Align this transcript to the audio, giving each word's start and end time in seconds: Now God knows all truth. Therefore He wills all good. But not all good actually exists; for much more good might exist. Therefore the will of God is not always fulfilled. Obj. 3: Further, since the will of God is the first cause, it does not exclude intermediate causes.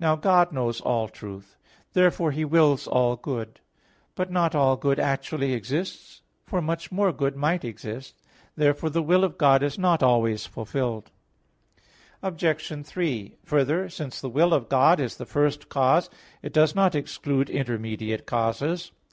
Now 0.00 0.16
God 0.16 0.50
knows 0.52 0.80
all 0.80 1.06
truth. 1.06 1.54
Therefore 1.92 2.32
He 2.32 2.44
wills 2.44 2.88
all 2.88 3.14
good. 3.14 3.60
But 4.16 4.28
not 4.28 4.56
all 4.56 4.76
good 4.76 4.98
actually 4.98 5.52
exists; 5.52 6.20
for 6.44 6.60
much 6.60 6.90
more 6.90 7.12
good 7.12 7.36
might 7.36 7.64
exist. 7.64 8.20
Therefore 8.56 8.90
the 8.90 9.04
will 9.04 9.22
of 9.22 9.38
God 9.38 9.62
is 9.62 9.78
not 9.78 10.02
always 10.02 10.46
fulfilled. 10.46 11.12
Obj. 12.24 12.84
3: 12.84 13.36
Further, 13.44 13.88
since 13.88 14.20
the 14.20 14.28
will 14.28 14.52
of 14.52 14.68
God 14.68 14.98
is 14.98 15.16
the 15.16 15.26
first 15.26 15.68
cause, 15.68 16.10
it 16.42 16.52
does 16.52 16.74
not 16.74 16.96
exclude 16.96 17.48
intermediate 17.48 18.26
causes. 18.26 18.90